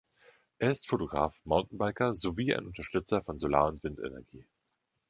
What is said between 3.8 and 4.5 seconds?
Windenergie.